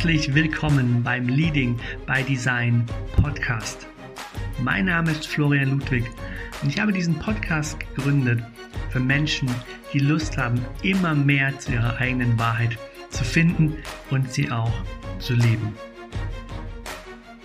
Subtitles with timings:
[0.00, 3.86] Herzlich willkommen beim Leading by Design Podcast.
[4.62, 6.06] Mein Name ist Florian Ludwig
[6.62, 8.42] und ich habe diesen Podcast gegründet
[8.88, 9.46] für Menschen,
[9.92, 12.78] die Lust haben, immer mehr zu ihrer eigenen Wahrheit
[13.10, 13.76] zu finden
[14.10, 14.72] und sie auch
[15.18, 15.74] zu leben.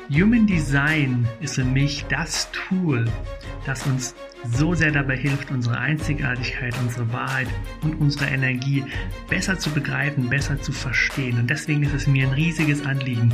[0.10, 3.04] Human Design ist für mich das Tool,
[3.66, 4.16] das uns
[4.52, 7.48] so sehr dabei hilft, unsere Einzigartigkeit, unsere Wahrheit
[7.82, 8.84] und unsere Energie
[9.30, 11.40] besser zu begreifen, besser zu verstehen.
[11.40, 13.34] Und deswegen ist es mir ein riesiges Anliegen,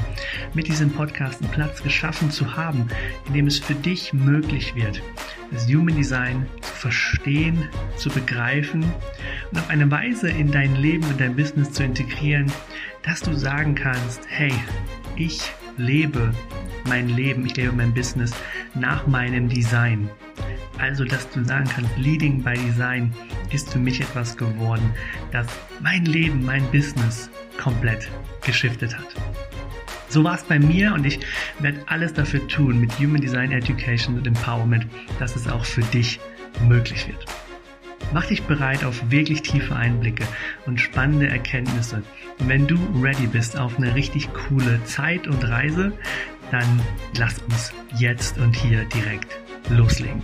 [0.54, 2.88] mit diesem Podcast einen Platz geschaffen zu haben,
[3.28, 5.02] in dem es für dich möglich wird,
[5.52, 8.84] das Human Design zu verstehen, zu begreifen
[9.52, 12.52] und auf eine Weise in dein Leben und dein Business zu integrieren,
[13.04, 14.54] dass du sagen kannst, hey,
[15.16, 15.41] ich
[15.78, 16.34] lebe
[16.88, 18.32] mein Leben, ich lebe mein Business
[18.76, 20.10] nach meinem Design.
[20.81, 23.13] Also, dass du sagen kannst, Leading by Design
[23.52, 24.91] ist für mich etwas geworden,
[25.32, 25.46] das
[25.79, 27.29] mein Leben, mein Business
[27.62, 28.10] komplett
[28.43, 29.05] geschiftet hat.
[30.10, 31.20] So war es bei mir und ich
[31.60, 34.88] werde alles dafür tun mit Human Design Education und Empowerment,
[35.20, 36.20] dass es auch für dich
[36.68, 37.26] möglich wird.
[38.12, 40.26] Mach dich bereit auf wirklich tiefe Einblicke
[40.66, 42.01] und spannende Erkenntnisse.
[42.40, 45.93] Und wenn du ready bist auf eine richtig coole Zeit und Reise,
[46.49, 46.82] dann
[47.18, 50.23] lass uns jetzt und hier direkt loslegen.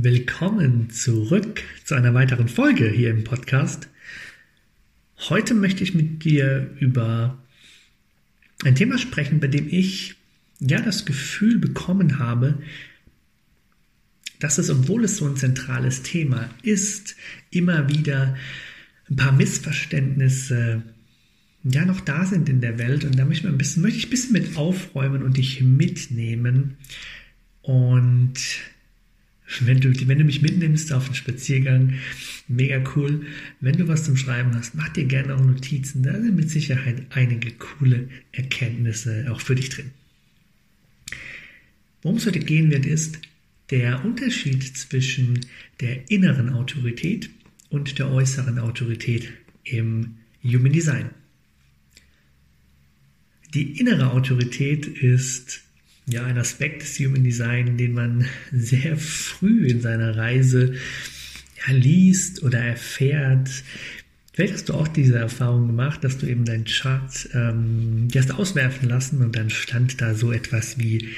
[0.00, 3.88] Willkommen zurück zu einer weiteren Folge hier im Podcast.
[5.28, 7.36] Heute möchte ich mit dir über
[8.64, 10.14] ein Thema sprechen, bei dem ich
[10.60, 12.62] ja das Gefühl bekommen habe,
[14.38, 17.16] dass es, obwohl es so ein zentrales Thema ist,
[17.50, 18.36] immer wieder
[19.10, 20.84] ein paar Missverständnisse
[21.64, 24.06] ja noch da sind in der Welt und da möchte ich, ein bisschen, möchte ich
[24.06, 26.76] ein bisschen mit aufräumen und dich mitnehmen
[27.62, 28.38] und
[29.60, 31.94] wenn du, wenn du mich mitnimmst auf einen Spaziergang,
[32.48, 33.26] mega cool.
[33.60, 36.02] Wenn du was zum Schreiben hast, mach dir gerne auch Notizen.
[36.02, 39.90] Da sind mit Sicherheit einige coole Erkenntnisse auch für dich drin.
[42.02, 43.18] Worum es heute gehen wird, ist
[43.70, 45.40] der Unterschied zwischen
[45.80, 47.30] der inneren Autorität
[47.70, 49.32] und der äußeren Autorität
[49.64, 51.10] im Human Design.
[53.54, 55.62] Die innere Autorität ist
[56.08, 60.74] ja, ein Aspekt des Human Design, den man sehr früh in seiner Reise
[61.66, 63.50] ja, liest oder erfährt.
[64.32, 68.88] Vielleicht hast du auch diese Erfahrung gemacht, dass du eben deinen Chart ähm, hast auswerfen
[68.88, 71.08] lassen und dann stand da so etwas wie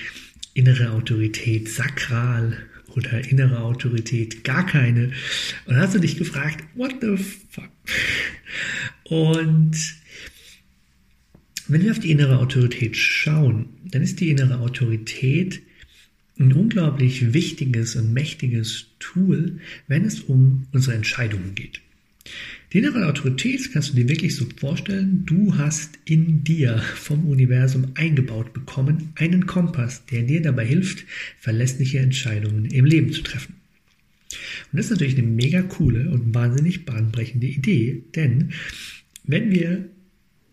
[0.54, 2.56] innere Autorität sakral
[2.96, 5.12] oder innere Autorität gar keine.
[5.66, 7.16] Und dann hast du dich gefragt, what the
[7.50, 7.68] fuck?
[9.04, 9.99] Und
[11.72, 15.60] wenn wir auf die innere Autorität schauen, dann ist die innere Autorität
[16.38, 19.58] ein unglaublich wichtiges und mächtiges Tool,
[19.88, 21.80] wenn es um unsere Entscheidungen geht.
[22.72, 27.88] Die innere Autorität kannst du dir wirklich so vorstellen, du hast in dir vom Universum
[27.94, 31.04] eingebaut bekommen einen Kompass, der dir dabei hilft,
[31.38, 33.56] verlässliche Entscheidungen im Leben zu treffen.
[34.72, 38.52] Und das ist natürlich eine mega coole und wahnsinnig bahnbrechende Idee, denn
[39.24, 39.88] wenn wir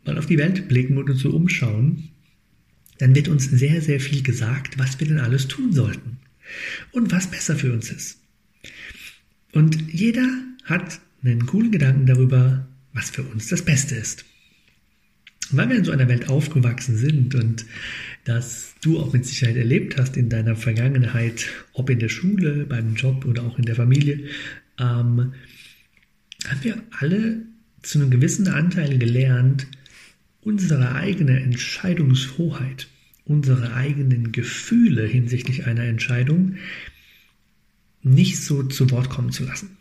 [0.08, 2.10] mal auf die Welt blicken und uns so umschauen,
[2.98, 6.18] dann wird uns sehr, sehr viel gesagt, was wir denn alles tun sollten
[6.92, 8.20] und was besser für uns ist.
[9.52, 10.28] Und jeder
[10.64, 14.26] hat einen coolen Gedanken darüber, was für uns das Beste ist.
[15.52, 17.66] weil wir in so einer Welt aufgewachsen sind und
[18.26, 22.96] das du auch mit Sicherheit erlebt hast in deiner Vergangenheit, ob in der Schule, beim
[22.96, 24.26] Job oder auch in der Familie,
[24.78, 25.34] ähm,
[26.46, 27.44] haben wir alle
[27.82, 29.68] zu einem gewissen Anteil gelernt,
[30.48, 32.88] unsere eigene Entscheidungshoheit,
[33.26, 36.56] unsere eigenen Gefühle hinsichtlich einer Entscheidung
[38.02, 39.76] nicht so zu Wort kommen zu lassen.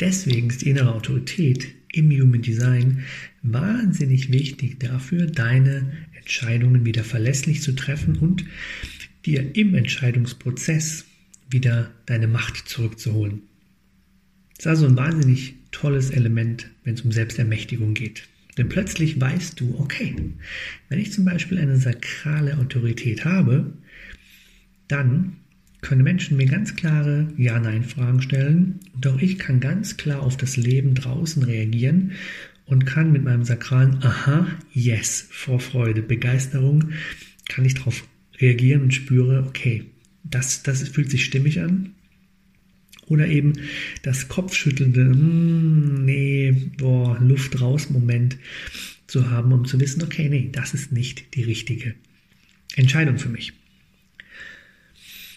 [0.00, 3.04] Deswegen ist die innere Autorität im Human Design
[3.42, 8.44] wahnsinnig wichtig dafür, deine Entscheidungen wieder verlässlich zu treffen und
[9.24, 11.06] dir im Entscheidungsprozess
[11.48, 13.44] wieder deine Macht zurückzuholen.
[14.58, 18.28] Das ist also ein wahnsinnig tolles Element, wenn es um Selbstermächtigung geht.
[18.60, 20.14] Denn plötzlich weißt du, okay,
[20.90, 23.72] wenn ich zum Beispiel eine sakrale Autorität habe,
[24.86, 25.36] dann
[25.80, 30.94] können Menschen mir ganz klare Ja-Nein-Fragen stellen auch ich kann ganz klar auf das Leben
[30.94, 32.12] draußen reagieren
[32.66, 36.90] und kann mit meinem sakralen Aha, Yes, Vorfreude, Begeisterung,
[37.48, 38.06] kann ich darauf
[38.40, 39.86] reagieren und spüre, okay,
[40.22, 41.94] das, das fühlt sich stimmig an
[43.10, 43.54] oder eben
[44.02, 48.38] das Kopfschüttelnde, mm, nee, boah, Luft raus Moment
[49.08, 51.94] zu haben, um zu wissen, okay, nee, das ist nicht die richtige
[52.76, 53.52] Entscheidung für mich.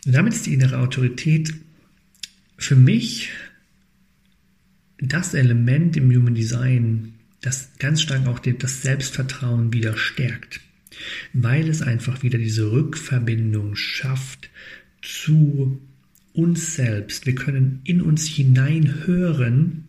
[0.05, 1.53] Und damit ist die innere Autorität
[2.57, 3.29] für mich
[4.99, 10.61] das Element im Human Design, das ganz stark auch das Selbstvertrauen wieder stärkt,
[11.33, 14.51] weil es einfach wieder diese Rückverbindung schafft
[15.01, 15.81] zu
[16.33, 17.25] uns selbst.
[17.25, 19.87] Wir können in uns hineinhören,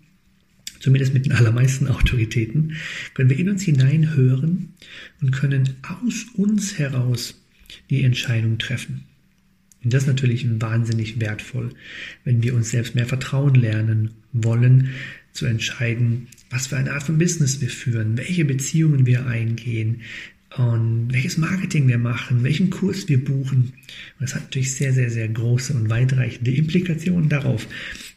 [0.81, 2.77] zumindest mit den allermeisten Autoritäten,
[3.15, 4.75] können wir in uns hineinhören
[5.21, 7.41] und können aus uns heraus
[7.91, 9.05] die Entscheidung treffen.
[9.83, 11.71] Und das ist natürlich wahnsinnig wertvoll,
[12.25, 14.91] wenn wir uns selbst mehr vertrauen lernen wollen,
[15.33, 20.03] zu entscheiden, was für eine Art von Business wir führen, welche Beziehungen wir eingehen
[20.57, 23.73] und welches Marketing wir machen, welchen Kurs wir buchen.
[24.21, 27.67] Das hat natürlich sehr, sehr, sehr große und weitreichende Implikationen darauf,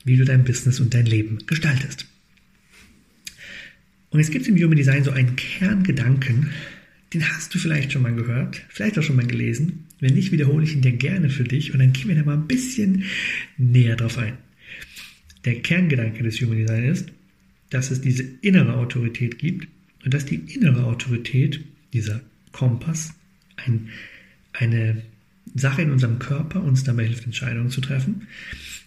[0.05, 2.05] wie du dein Business und dein Leben gestaltest.
[4.09, 6.51] Und jetzt gibt es im Human Design so einen Kerngedanken,
[7.13, 9.85] den hast du vielleicht schon mal gehört, vielleicht auch schon mal gelesen.
[9.99, 12.35] Wenn nicht, wiederhole ich ihn dir gerne für dich und dann gehen wir da mal
[12.35, 13.05] ein bisschen
[13.57, 14.37] näher drauf ein.
[15.45, 17.11] Der Kerngedanke des Human Design ist,
[17.69, 19.67] dass es diese innere Autorität gibt
[20.03, 21.61] und dass die innere Autorität,
[21.93, 23.13] dieser Kompass,
[23.55, 23.89] ein,
[24.53, 25.01] eine
[25.55, 28.27] Sache in unserem Körper uns dabei hilft, Entscheidungen zu treffen,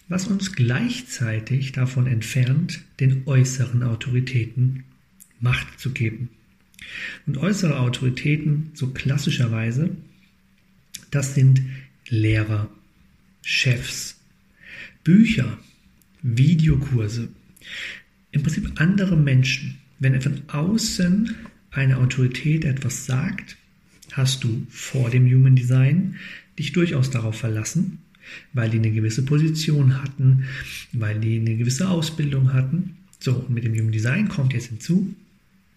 [0.07, 4.83] was uns gleichzeitig davon entfernt, den äußeren Autoritäten
[5.39, 6.29] Macht zu geben.
[7.25, 9.95] Und äußere Autoritäten, so klassischerweise,
[11.09, 11.61] das sind
[12.09, 12.69] Lehrer,
[13.41, 14.19] Chefs,
[15.03, 15.57] Bücher,
[16.21, 17.29] Videokurse,
[18.31, 19.77] im Prinzip andere Menschen.
[19.99, 21.35] Wenn von außen
[21.71, 23.57] eine Autorität etwas sagt,
[24.11, 26.15] hast du vor dem Human Design
[26.59, 27.99] dich durchaus darauf verlassen,
[28.53, 30.43] weil die eine gewisse Position hatten,
[30.91, 32.97] weil die eine gewisse Ausbildung hatten.
[33.19, 35.15] So, und mit dem Human Design kommt jetzt hinzu,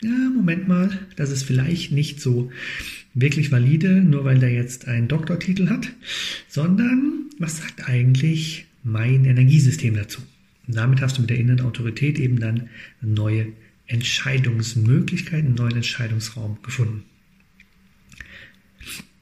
[0.02, 2.50] ja, Moment mal, das ist vielleicht nicht so
[3.14, 5.88] wirklich valide, nur weil der jetzt einen Doktortitel hat,
[6.49, 10.20] sondern was sagt eigentlich mein Energiesystem dazu?
[10.67, 12.69] Und damit hast du mit der inneren Autorität eben dann
[13.00, 13.46] neue
[13.86, 17.04] Entscheidungsmöglichkeiten, neuen Entscheidungsraum gefunden.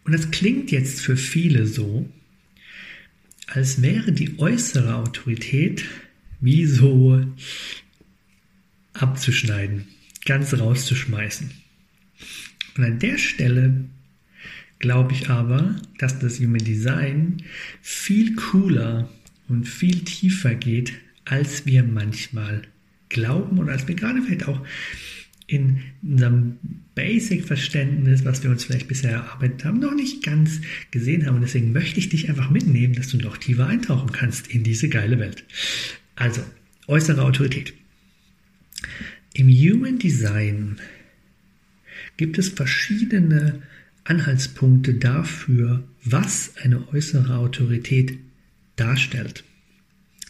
[0.04, 2.10] Und das klingt jetzt für viele so,
[3.46, 5.84] als wäre die äußere Autorität
[6.40, 7.24] wie so
[8.94, 9.86] abzuschneiden
[10.24, 11.50] ganz rauszuschmeißen.
[12.76, 13.84] Und an der Stelle
[14.78, 17.42] glaube ich aber, dass das Human Design
[17.80, 19.08] viel cooler
[19.48, 20.92] und viel tiefer geht,
[21.24, 22.62] als wir manchmal
[23.12, 24.60] glauben und als gerade vielleicht auch
[25.46, 26.58] in unserem
[26.94, 30.60] Basic-Verständnis, was wir uns vielleicht bisher erarbeitet haben, noch nicht ganz
[30.90, 31.36] gesehen haben.
[31.36, 34.88] Und deswegen möchte ich dich einfach mitnehmen, dass du noch tiefer eintauchen kannst in diese
[34.88, 35.44] geile Welt.
[36.16, 36.42] Also,
[36.86, 37.74] äußere Autorität.
[39.34, 40.76] Im Human Design
[42.16, 43.62] gibt es verschiedene
[44.04, 48.18] Anhaltspunkte dafür, was eine äußere Autorität
[48.76, 49.44] darstellt.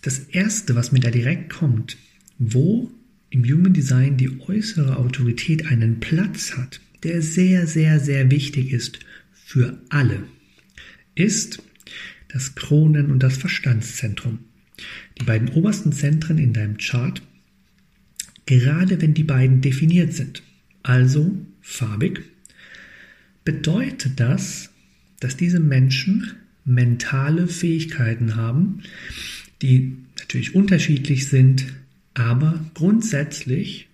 [0.02, 1.96] Das erste, was mir da direkt kommt,
[2.53, 2.91] wo
[3.31, 9.00] im Human Design die äußere Autorität einen Platz hat, der sehr, sehr, sehr wichtig ist
[9.33, 10.23] für alle,
[11.15, 11.62] ist
[12.29, 14.39] das Kronen- und das Verstandszentrum.
[15.21, 17.23] Die beiden obersten Zentren in deinem Chart
[18.47, 20.43] gerade wenn die beiden definiert sind,
[20.83, 22.23] also farbig,
[23.44, 24.70] bedeutet das,
[25.20, 26.32] dass diese Menschen
[26.65, 28.82] mentale Fähigkeiten haben,
[29.63, 31.67] die natürlich unterschiedlich sind,
[32.14, 33.88] aber grundsätzlich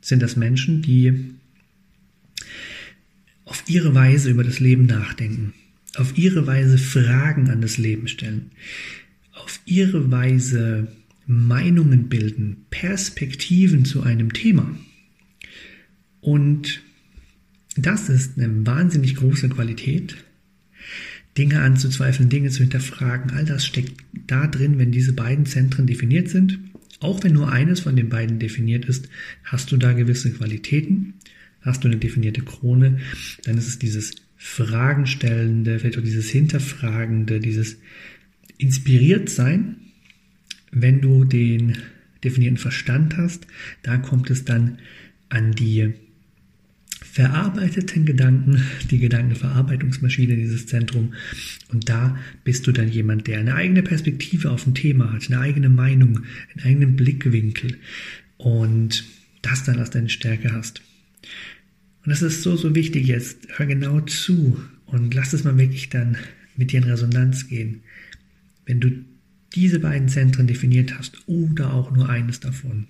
[0.00, 1.34] sind das Menschen, die
[3.44, 5.54] auf ihre Weise über das Leben nachdenken,
[5.96, 8.50] auf ihre Weise Fragen an das Leben stellen,
[9.32, 10.88] auf ihre Weise
[11.26, 14.74] Meinungen bilden, Perspektiven zu einem Thema.
[16.20, 16.82] Und
[17.76, 20.16] das ist eine wahnsinnig große Qualität,
[21.38, 23.30] Dinge anzuzweifeln, Dinge zu hinterfragen.
[23.30, 26.58] All das steckt da drin, wenn diese beiden Zentren definiert sind.
[27.02, 29.08] Auch wenn nur eines von den beiden definiert ist,
[29.44, 31.14] hast du da gewisse Qualitäten.
[31.60, 32.98] Hast du eine definierte Krone,
[33.44, 37.76] dann ist es dieses Fragenstellende, vielleicht auch dieses Hinterfragende, dieses
[38.58, 39.76] inspiriert sein
[40.72, 41.78] wenn du den
[42.24, 43.46] definierten Verstand hast,
[43.82, 44.78] da kommt es dann
[45.28, 45.92] an die
[47.12, 51.12] verarbeiteten Gedanken, die Gedankenverarbeitungsmaschine, dieses Zentrum.
[51.68, 55.38] Und da bist du dann jemand, der eine eigene Perspektive auf ein Thema hat, eine
[55.38, 56.22] eigene Meinung,
[56.54, 57.76] einen eigenen Blickwinkel
[58.38, 59.04] und
[59.42, 60.80] das dann als deine Stärke hast.
[62.02, 63.46] Und das ist so, so wichtig jetzt.
[63.58, 66.16] Hör genau zu und lass es mal wirklich dann
[66.56, 67.82] mit dir in Resonanz gehen.
[68.64, 69.04] Wenn du
[69.54, 72.86] diese beiden Zentren definiert hast oder auch nur eines davon,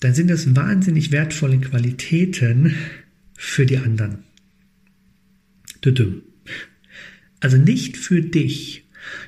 [0.00, 2.74] dann sind das wahnsinnig wertvolle Qualitäten
[3.36, 4.18] für die anderen.
[7.40, 8.84] Also nicht für dich,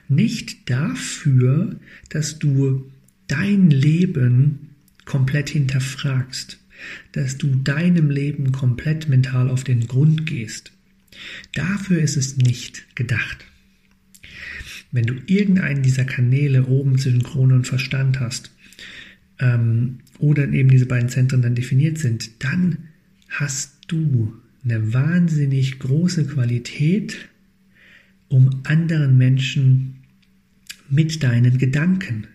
[0.08, 1.76] nicht dafür,
[2.10, 2.90] dass du
[3.26, 4.70] dein Leben
[5.04, 6.58] komplett hinterfragst,
[7.12, 10.72] dass du deinem Leben komplett mental auf den Grund gehst.
[11.54, 13.44] Dafür ist es nicht gedacht.
[14.90, 18.50] Wenn du irgendeinen dieser Kanäle oben zwischen Krone und Verstand hast,
[19.38, 22.78] ähm, oder eben diese beiden Zentren dann definiert sind, dann
[23.28, 24.34] hast du
[24.64, 27.28] eine wahnsinnig große Qualität,
[28.28, 29.96] um anderen Menschen
[30.88, 32.26] mit deinen Gedanken,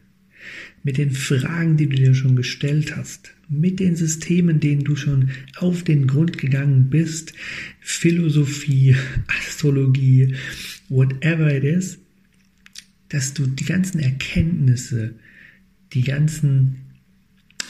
[0.84, 5.30] mit den Fragen, die du dir schon gestellt hast, mit den Systemen, denen du schon
[5.56, 7.34] auf den Grund gegangen bist,
[7.80, 8.96] Philosophie,
[9.28, 10.36] Astrologie,
[10.90, 12.00] whatever it is,
[13.10, 15.16] dass du die ganzen Erkenntnisse,
[15.94, 16.87] die ganzen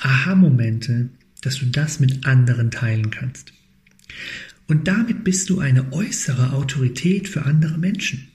[0.01, 1.09] Aha-Momente,
[1.41, 3.53] dass du das mit anderen teilen kannst.
[4.67, 8.27] Und damit bist du eine äußere Autorität für andere Menschen.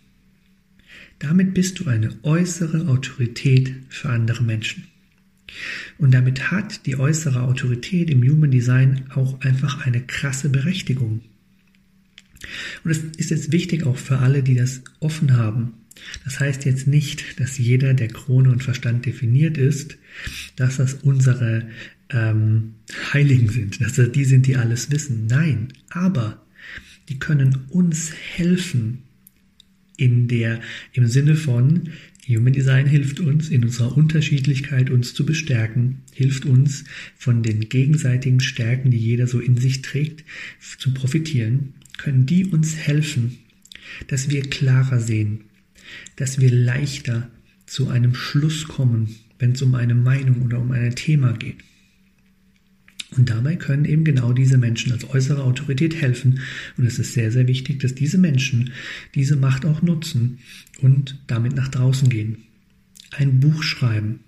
[1.19, 4.85] Damit bist du eine äußere Autorität für andere Menschen.
[5.99, 11.21] Und damit hat die äußere Autorität im Human Design auch einfach eine krasse Berechtigung.
[12.83, 15.75] Und es ist jetzt wichtig auch für alle, die das offen haben.
[16.25, 19.99] Das heißt jetzt nicht, dass jeder, der Krone und Verstand definiert ist,
[20.57, 21.69] dass das unsere
[22.11, 22.75] ähm,
[23.13, 25.27] Heiligen sind, dass das die sind, die alles wissen.
[25.27, 26.45] Nein, aber
[27.09, 29.03] die können uns helfen
[29.97, 30.61] in der,
[30.93, 31.91] im Sinne von,
[32.29, 36.85] Human Design hilft uns in unserer Unterschiedlichkeit uns zu bestärken, hilft uns
[37.17, 40.25] von den gegenseitigen Stärken, die jeder so in sich trägt,
[40.79, 43.39] zu profitieren, können die uns helfen,
[44.07, 45.41] dass wir klarer sehen,
[46.17, 47.31] dass wir leichter
[47.67, 51.57] zu einem Schluss kommen, wenn es um eine Meinung oder um ein Thema geht.
[53.17, 56.41] Und dabei können eben genau diese Menschen als äußere Autorität helfen.
[56.79, 58.73] Und es ist sehr, sehr wichtig, dass diese Menschen
[59.15, 60.39] diese Macht auch nutzen
[60.81, 62.39] und damit nach draußen gehen.
[63.11, 64.21] Ein Buch schreiben,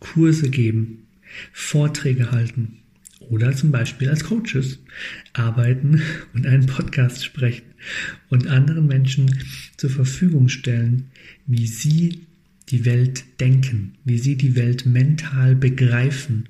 [0.00, 1.06] Kurse geben,
[1.52, 2.81] Vorträge halten
[3.32, 4.78] oder zum Beispiel als Coaches
[5.32, 6.00] arbeiten
[6.34, 7.66] und einen Podcast sprechen
[8.28, 9.40] und anderen Menschen
[9.76, 11.10] zur Verfügung stellen,
[11.48, 12.26] wie sie
[12.68, 16.48] die Welt denken, wie sie die Welt mental begreifen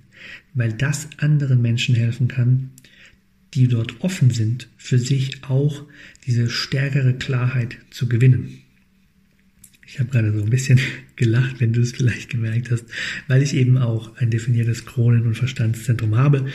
[0.55, 2.71] weil das anderen Menschen helfen kann,
[3.55, 5.85] die dort offen sind, für sich auch
[6.27, 8.62] diese stärkere Klarheit zu gewinnen.
[9.93, 10.81] Ich habe gerade so ein bisschen
[11.17, 12.87] gelacht, wenn du es vielleicht gemerkt hast,
[13.29, 16.47] weil ich eben auch ein definiertes Kronen- und Verstandszentrum habe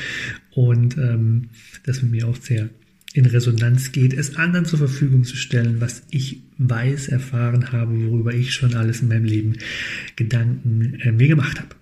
[0.51, 1.49] und ähm,
[1.83, 2.69] das mit mir auch sehr
[3.13, 8.33] in Resonanz geht, es anderen zur Verfügung zu stellen, was ich weiß, erfahren habe, worüber
[8.33, 9.53] ich schon alles in meinem Leben
[10.15, 11.75] Gedanken äh, mir gemacht habe.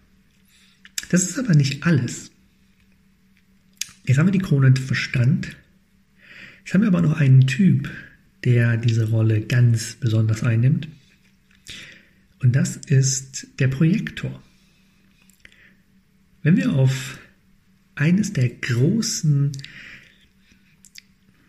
[1.10, 2.32] Das ist aber nicht alles.
[4.06, 5.56] Jetzt haben wir die Krone Verstand.
[6.60, 7.90] Jetzt haben wir aber noch einen Typ,
[8.44, 10.88] der diese Rolle ganz besonders einnimmt.
[12.46, 14.40] Und das ist der Projektor.
[16.44, 17.18] Wenn wir auf
[17.96, 19.52] eines der großen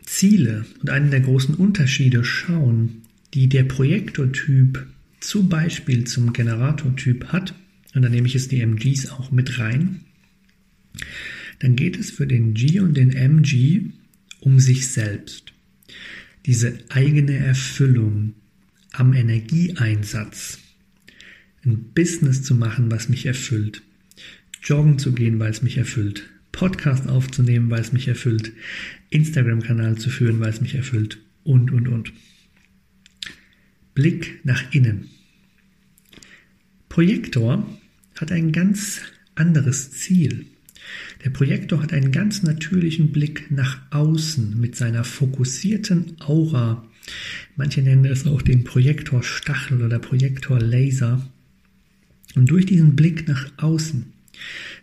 [0.02, 3.02] Ziele und einen der großen Unterschiede schauen,
[3.34, 4.86] die der Projektortyp
[5.20, 7.54] zum Beispiel zum Generatortyp hat,
[7.94, 10.00] und dann nehme ich jetzt die MGs auch mit rein,
[11.58, 13.82] dann geht es für den G und den MG
[14.40, 15.52] um sich selbst.
[16.46, 18.32] Diese eigene Erfüllung
[18.92, 20.60] am Energieeinsatz.
[21.66, 23.82] Ein Business zu machen, was mich erfüllt.
[24.62, 26.28] Joggen zu gehen, weil es mich erfüllt.
[26.52, 28.52] Podcast aufzunehmen, weil es mich erfüllt.
[29.10, 31.18] Instagram-Kanal zu führen, weil es mich erfüllt.
[31.44, 32.12] Und, und, und.
[33.94, 35.08] Blick nach innen.
[36.88, 37.66] Projektor
[38.18, 39.00] hat ein ganz
[39.34, 40.46] anderes Ziel.
[41.24, 46.86] Der Projektor hat einen ganz natürlichen Blick nach außen mit seiner fokussierten Aura.
[47.56, 51.28] Manche nennen es auch den Projektorstachel oder Projektorlaser.
[52.36, 54.12] Und durch diesen Blick nach außen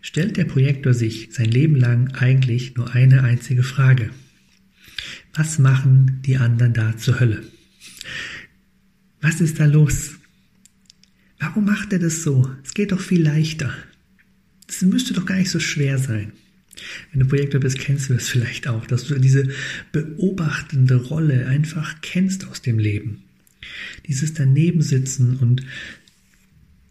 [0.01, 4.09] stellt der Projektor sich sein Leben lang eigentlich nur eine einzige Frage.
[5.33, 7.43] Was machen die anderen da zur Hölle?
[9.21, 10.15] Was ist da los?
[11.39, 12.51] Warum macht er das so?
[12.63, 13.73] Es geht doch viel leichter.
[14.67, 16.33] Es müsste doch gar nicht so schwer sein.
[17.11, 19.49] Wenn du Projektor bist, kennst du das vielleicht auch, dass du diese
[19.91, 23.23] beobachtende Rolle einfach kennst aus dem Leben.
[24.07, 25.63] Dieses Danebensitzen und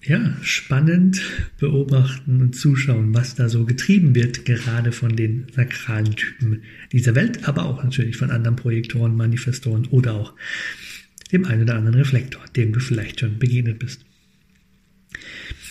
[0.04, 1.20] ja, spannend
[1.58, 7.48] beobachten und zuschauen, was da so getrieben wird, gerade von den sakralen Typen dieser Welt,
[7.48, 10.34] aber auch natürlich von anderen Projektoren, Manifestoren oder auch
[11.30, 14.04] dem einen oder anderen Reflektor, dem du vielleicht schon begegnet bist.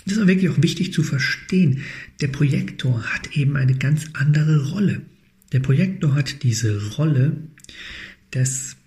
[0.05, 1.83] Das ist wirklich auch wichtig zu verstehen.
[2.21, 5.01] Der Projektor hat eben eine ganz andere Rolle.
[5.51, 7.37] Der Projektor hat diese Rolle
[8.33, 8.77] des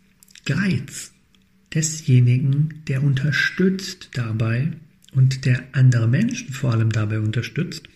[0.46, 1.12] Guides,
[1.72, 4.72] desjenigen, der unterstützt dabei
[5.14, 7.88] und der andere Menschen vor allem dabei unterstützt,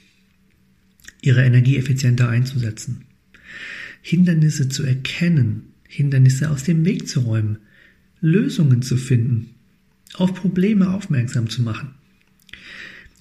[1.21, 3.05] ihre Energie effizienter einzusetzen.
[4.03, 7.59] Hindernisse zu erkennen, Hindernisse aus dem Weg zu räumen,
[8.21, 9.51] Lösungen zu finden,
[10.15, 11.91] auf Probleme aufmerksam zu machen.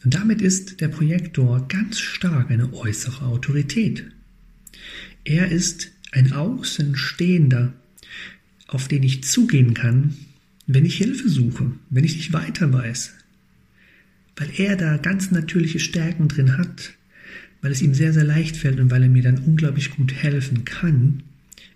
[0.04, 4.06] Und damit ist der Projektor ganz stark eine äußere Autorität.
[5.24, 7.74] Er ist ein Außenstehender,
[8.68, 10.16] auf den ich zugehen kann,
[10.68, 13.14] wenn ich Hilfe suche, wenn ich nicht weiter weiß,
[14.38, 16.94] weil er da ganz natürliche Stärken drin hat,
[17.62, 20.64] weil es ihm sehr, sehr leicht fällt und weil er mir dann unglaublich gut helfen
[20.64, 21.24] kann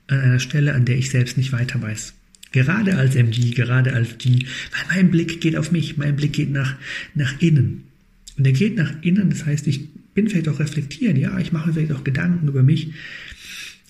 [0.07, 2.13] an einer Stelle, an der ich selbst nicht weiter weiß.
[2.51, 6.51] Gerade als MG, gerade als die, weil mein Blick geht auf mich, mein Blick geht
[6.51, 6.75] nach,
[7.15, 7.85] nach innen.
[8.37, 11.73] Und er geht nach innen, das heißt, ich bin vielleicht auch reflektieren, ja, ich mache
[11.73, 12.91] vielleicht auch Gedanken über mich,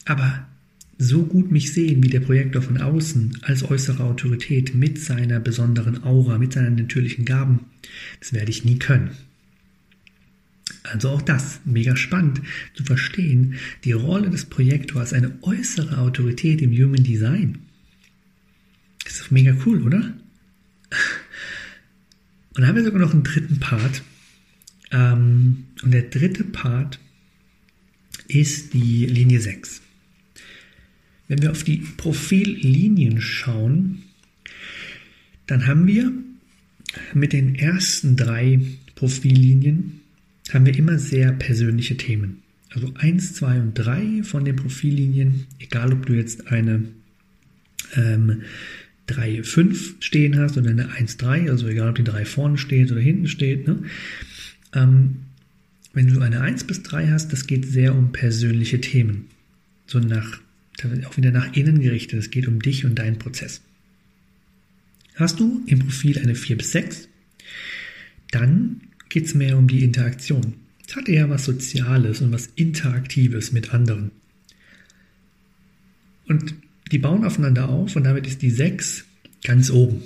[0.05, 0.47] aber
[1.01, 6.03] so gut mich sehen wie der Projektor von außen als äußere Autorität mit seiner besonderen
[6.03, 7.61] Aura, mit seinen natürlichen Gaben,
[8.19, 9.09] das werde ich nie können.
[10.83, 12.41] Also auch das, mega spannend
[12.75, 17.57] zu verstehen, die Rolle des Projektors, eine äußere Autorität im Human Design.
[19.03, 20.13] Das ist mega cool, oder?
[22.53, 24.03] Und dann haben wir sogar noch einen dritten Part.
[24.91, 26.99] Ähm, und der dritte Part
[28.27, 29.80] ist die Linie 6.
[31.31, 33.99] Wenn wir auf die Profillinien schauen,
[35.47, 36.11] dann haben wir
[37.13, 38.59] mit den ersten drei
[38.95, 40.01] Profillinien
[40.51, 42.43] haben wir immer sehr persönliche Themen.
[42.69, 46.83] Also 1, 2 und 3 von den Profillinien, egal ob du jetzt eine
[47.95, 48.41] ähm,
[49.07, 52.91] 3, 5 stehen hast oder eine 1, 3, also egal ob die 3 vorne steht
[52.91, 53.69] oder hinten steht.
[53.69, 53.83] Ne?
[54.73, 55.19] Ähm,
[55.93, 59.27] wenn du eine 1 bis 3 hast, das geht sehr um persönliche Themen.
[59.87, 60.41] So nach
[61.05, 62.19] auch wieder nach innen gerichtet.
[62.19, 63.61] Es geht um dich und deinen Prozess.
[65.15, 67.07] Hast du im Profil eine 4 bis 6,
[68.31, 70.55] dann geht es mehr um die Interaktion.
[70.87, 74.11] Es hat eher was Soziales und was Interaktives mit anderen.
[76.27, 76.55] Und
[76.91, 79.05] die bauen aufeinander auf und damit ist die 6
[79.43, 80.01] ganz oben.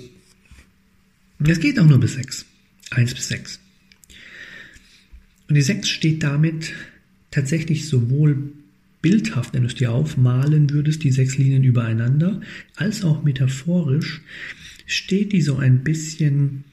[1.38, 2.46] Es geht auch nur bis 6.
[2.90, 3.60] 1 bis 6.
[5.48, 6.72] Und die 6 steht damit
[7.30, 8.52] tatsächlich sowohl
[9.02, 12.40] bildhaft, wenn du es dir aufmalen würdest, die sechs Linien übereinander,
[12.74, 14.22] als auch metaphorisch,
[14.86, 16.64] steht die so ein bisschen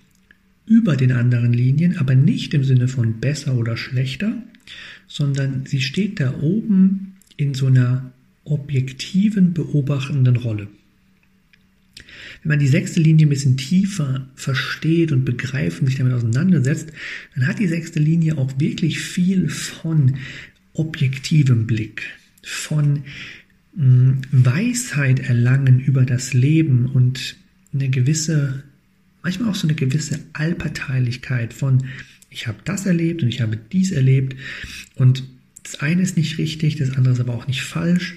[0.65, 4.41] über den anderen Linien, aber nicht im Sinne von besser oder schlechter,
[5.07, 8.11] sondern sie steht da oben in so einer
[8.45, 10.67] objektiven, beobachtenden Rolle.
[12.41, 16.91] Wenn man die sechste Linie ein bisschen tiefer versteht und begreift und sich damit auseinandersetzt,
[17.35, 20.15] dann hat die sechste Linie auch wirklich viel von
[20.73, 22.03] objektivem Blick
[22.43, 23.03] von
[23.75, 27.37] hm, Weisheit erlangen über das Leben und
[27.73, 28.63] eine gewisse,
[29.23, 31.85] manchmal auch so eine gewisse Allparteilichkeit von,
[32.29, 34.35] ich habe das erlebt und ich habe dies erlebt
[34.95, 35.23] und
[35.63, 38.15] das eine ist nicht richtig, das andere ist aber auch nicht falsch.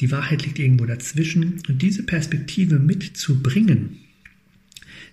[0.00, 3.98] Die Wahrheit liegt irgendwo dazwischen und diese Perspektive mitzubringen,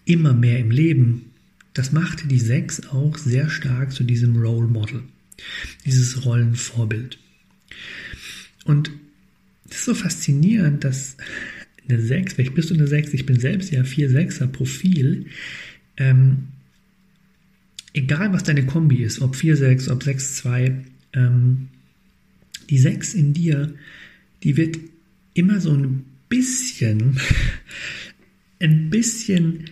[0.05, 1.25] immer mehr im Leben,
[1.73, 5.03] das macht die Sechs auch sehr stark zu diesem Role Model,
[5.85, 7.19] dieses Rollenvorbild.
[8.65, 8.91] Und
[9.65, 11.17] das ist so faszinierend, dass
[11.87, 15.25] eine 6, vielleicht bist du eine 6, ich bin selbst ja 4-6er Profil,
[15.97, 16.47] ähm,
[17.93, 21.69] egal was deine Kombi ist, ob 4-6, ob 6-2, ähm,
[22.69, 23.73] die 6 in dir,
[24.43, 24.77] die wird
[25.33, 27.19] immer so ein bisschen,
[28.59, 29.65] ein bisschen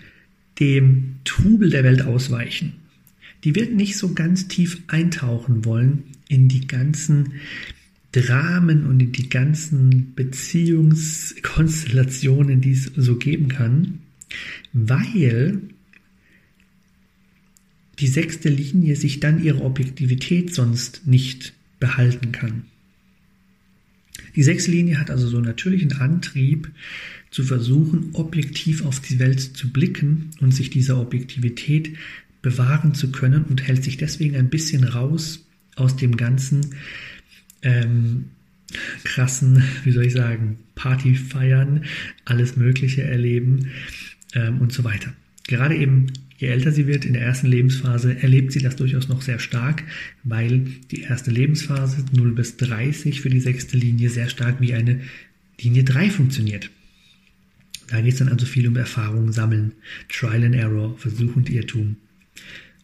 [0.59, 2.73] dem Trubel der Welt ausweichen.
[3.43, 7.33] Die wird nicht so ganz tief eintauchen wollen in die ganzen
[8.11, 13.97] Dramen und in die ganzen Beziehungskonstellationen, die es so geben kann,
[14.73, 15.61] weil
[17.99, 22.65] die sechste Linie sich dann ihre Objektivität sonst nicht behalten kann.
[24.35, 26.71] Die sechste Linie hat also so einen natürlichen Antrieb,
[27.31, 31.97] zu versuchen, objektiv auf die Welt zu blicken und sich dieser Objektivität
[32.41, 36.75] bewahren zu können und hält sich deswegen ein bisschen raus aus dem ganzen
[37.61, 38.25] ähm,
[39.03, 41.85] krassen, wie soll ich sagen, Party feiern,
[42.25, 43.71] alles Mögliche erleben
[44.33, 45.13] ähm, und so weiter.
[45.47, 49.21] Gerade eben, je älter sie wird in der ersten Lebensphase, erlebt sie das durchaus noch
[49.21, 49.83] sehr stark,
[50.23, 55.01] weil die erste Lebensphase 0 bis 30 für die sechste Linie sehr stark wie eine
[55.59, 56.69] Linie 3 funktioniert.
[57.87, 59.73] Da geht es dann also viel um Erfahrungen sammeln,
[60.07, 61.97] Trial and Error, Versuch und Irrtum,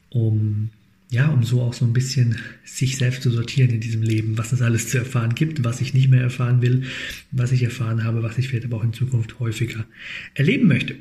[0.09, 0.69] um
[1.09, 4.51] ja, um so auch so ein bisschen sich selbst zu sortieren in diesem Leben, was
[4.51, 6.83] es alles zu erfahren gibt, was ich nicht mehr erfahren will,
[7.31, 9.85] was ich erfahren habe, was ich vielleicht aber auch in Zukunft häufiger
[10.33, 10.95] erleben möchte.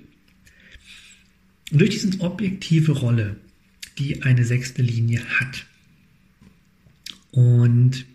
[1.72, 3.36] Und durch diese objektive Rolle,
[3.98, 5.66] die eine sechste Linie hat,
[7.32, 8.06] und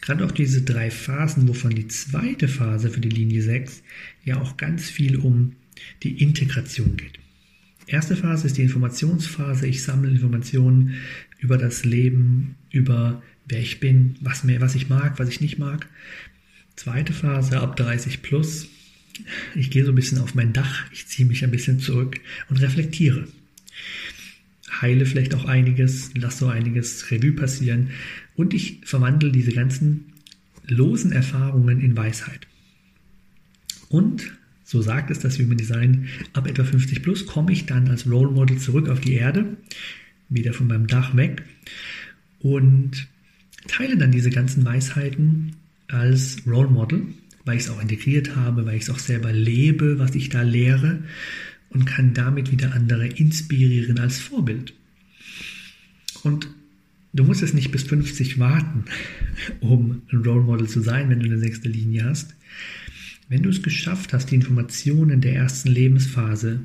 [0.00, 3.82] gerade auch diese drei Phasen, wovon die zweite Phase für die Linie 6
[4.24, 5.56] ja auch ganz viel um
[6.02, 7.18] die Integration geht.
[7.86, 9.66] Erste Phase ist die Informationsphase.
[9.66, 10.94] Ich sammle Informationen
[11.38, 15.58] über das Leben, über wer ich bin, was, mir, was ich mag, was ich nicht
[15.58, 15.86] mag.
[16.76, 18.68] Zweite Phase ab 30 plus.
[19.54, 22.18] Ich gehe so ein bisschen auf mein Dach, ich ziehe mich ein bisschen zurück
[22.48, 23.28] und reflektiere.
[24.80, 27.90] Heile vielleicht auch einiges, lasse so einiges Revue passieren
[28.34, 30.12] und ich verwandle diese ganzen
[30.66, 32.48] losen Erfahrungen in Weisheit.
[33.88, 34.32] Und
[34.64, 38.30] so sagt es das Human Design, ab etwa 50 plus komme ich dann als Role
[38.30, 39.56] Model zurück auf die Erde,
[40.28, 41.42] wieder von meinem Dach weg
[42.40, 43.06] und
[43.68, 45.56] teile dann diese ganzen Weisheiten
[45.88, 47.02] als Role Model,
[47.44, 50.42] weil ich es auch integriert habe, weil ich es auch selber lebe, was ich da
[50.42, 51.02] lehre
[51.70, 54.72] und kann damit wieder andere inspirieren als Vorbild.
[56.22, 56.48] Und
[57.12, 58.84] du musst es nicht bis 50 warten,
[59.60, 62.34] um ein Role Model zu sein, wenn du eine sechste Linie hast.
[63.34, 66.60] Wenn du es geschafft hast, die Informationen der ersten Lebensphase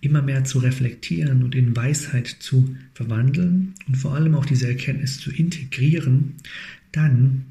[0.00, 5.20] immer mehr zu reflektieren und in Weisheit zu verwandeln und vor allem auch diese Erkenntnis
[5.20, 6.36] zu integrieren,
[6.90, 7.44] dann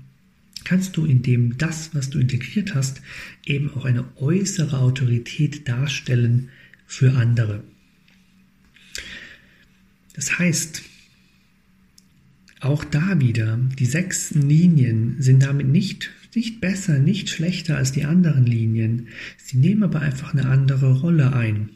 [0.63, 3.03] kannst du, indem das, was du integriert hast,
[3.45, 6.49] eben auch eine äußere Autorität darstellen
[6.87, 7.63] für andere.
[10.15, 10.81] Das heißt,
[12.59, 18.05] auch da wieder, die sechs Linien sind damit nicht, nicht besser, nicht schlechter als die
[18.05, 19.07] anderen Linien.
[19.37, 21.69] Sie nehmen aber einfach eine andere Rolle ein.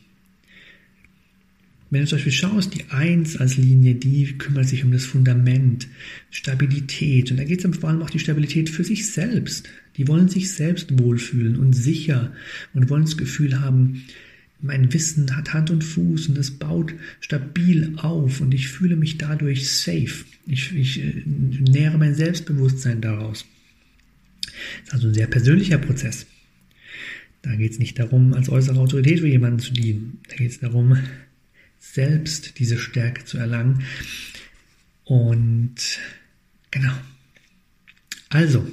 [1.90, 5.88] Wenn du zum Beispiel schaust, die Eins als Linie, die kümmert sich um das Fundament,
[6.32, 7.32] Stabilität.
[7.32, 9.70] Und da geht es vor allem auch die Stabilität für sich selbst.
[9.96, 12.34] Die wollen sich selbst wohlfühlen und sicher
[12.74, 14.04] und wollen das Gefühl haben,
[14.60, 19.18] mein Wissen hat Hand und Fuß und es baut stabil auf und ich fühle mich
[19.18, 20.26] dadurch safe.
[20.48, 23.46] Ich, ich äh, nähere mein Selbstbewusstsein daraus.
[24.86, 26.26] Das ist also ein sehr persönlicher Prozess.
[27.42, 30.20] Da geht es nicht darum, als äußere Autorität für jemanden zu dienen.
[30.30, 30.98] Da geht es darum,
[31.80, 33.84] selbst diese Stärke zu erlangen.
[35.04, 35.76] Und
[36.72, 36.94] genau.
[38.30, 38.68] Also,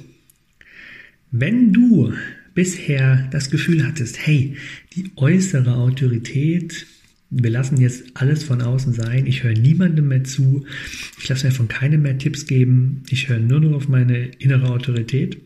[1.31, 2.13] wenn du
[2.53, 4.57] bisher das Gefühl hattest, hey,
[4.93, 6.87] die äußere Autorität,
[7.29, 10.65] wir lassen jetzt alles von außen sein, ich höre niemandem mehr zu,
[11.19, 14.69] ich lasse mir von keinem mehr Tipps geben, ich höre nur noch auf meine innere
[14.69, 15.37] Autorität.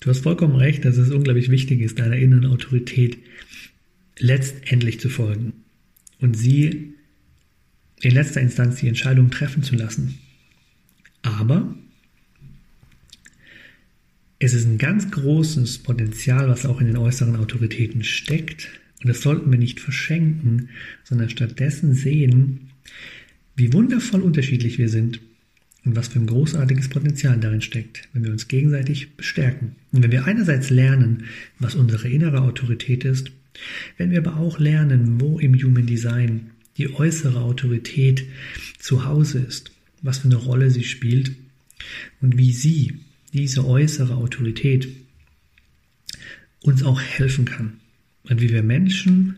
[0.00, 3.18] Du hast vollkommen recht, dass es unglaublich wichtig ist, deiner inneren Autorität
[4.18, 5.52] letztendlich zu folgen
[6.20, 6.94] und sie
[8.00, 10.18] in letzter Instanz die Entscheidung treffen zu lassen.
[11.22, 11.74] Aber
[14.38, 18.68] es ist ein ganz großes Potenzial, was auch in den äußeren Autoritäten steckt.
[19.02, 20.68] Und das sollten wir nicht verschenken,
[21.02, 22.70] sondern stattdessen sehen,
[23.56, 25.20] wie wundervoll unterschiedlich wir sind
[25.88, 29.76] und was für ein großartiges Potenzial darin steckt, wenn wir uns gegenseitig bestärken.
[29.90, 31.24] Und wenn wir einerseits lernen,
[31.58, 33.32] was unsere innere Autorität ist,
[33.96, 38.26] wenn wir aber auch lernen, wo im Human Design die äußere Autorität
[38.78, 39.72] zu Hause ist,
[40.02, 41.32] was für eine Rolle sie spielt
[42.20, 43.00] und wie sie
[43.32, 44.88] diese äußere Autorität
[46.60, 47.80] uns auch helfen kann.
[48.24, 49.36] Und wie wir Menschen,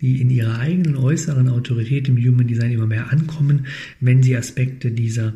[0.00, 3.66] die in ihrer eigenen äußeren Autorität im Human Design immer mehr ankommen,
[4.00, 5.34] wenn sie Aspekte dieser,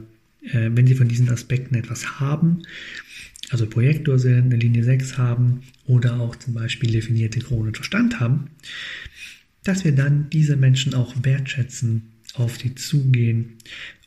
[0.53, 2.63] äh, wenn sie von diesen Aspekten etwas haben,
[3.51, 8.21] also Projektor sind, eine Linie 6 haben oder auch zum Beispiel definierte Krone und Verstand
[8.21, 8.51] haben,
[9.65, 12.03] dass wir dann diese Menschen auch wertschätzen,
[12.35, 13.55] auf die zugehen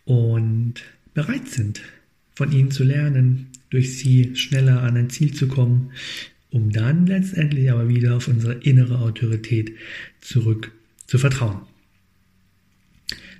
[0.06, 0.76] und
[1.14, 1.82] bereit sind,
[2.36, 5.92] von ihnen zu lernen, durch sie schneller an ein Ziel zu kommen,
[6.50, 9.72] um dann letztendlich aber wieder auf unsere innere Autorität
[10.20, 10.72] zurück
[11.08, 11.62] zu vertrauen.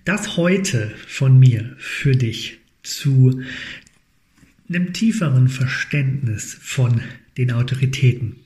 [0.06, 3.42] Das heute von mir für dich zu
[4.70, 7.02] einem tieferen Verständnis von
[7.38, 8.38] den Autoritäten.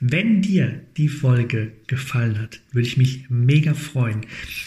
[0.00, 4.22] Wenn dir die Folge gefallen hat, würde ich mich mega freuen,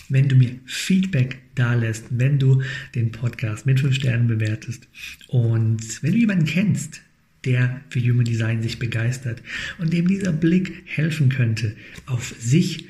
[0.10, 2.63] wenn du mir Feedback da lässt, wenn du
[2.96, 4.88] den Podcast mit 5 Sternen bewertest
[5.28, 7.02] und wenn du jemanden kennst,
[7.46, 9.43] der für Human Design sich begeistert
[9.78, 12.86] und dem dieser Blick helfen könnte auf sich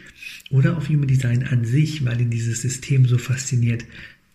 [0.50, 3.84] oder auf Human Design an sich, weil ihn dieses System so fasziniert,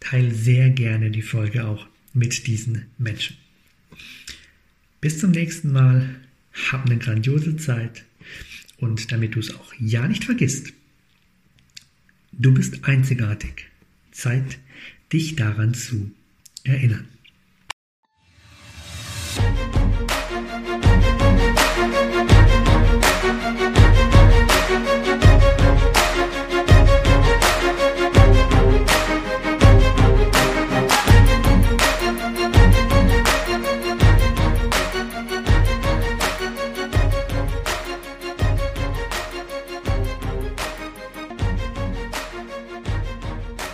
[0.02, 3.36] teile sehr gerne die Folge auch mit diesen Menschen.
[5.00, 6.16] Bis zum nächsten Mal.
[6.70, 8.04] Hab eine grandiose Zeit
[8.76, 10.74] und damit du es auch ja nicht vergisst,
[12.32, 13.68] du bist einzigartig.
[14.10, 14.58] Zeit,
[15.10, 16.10] dich daran zu
[16.64, 17.08] erinnern.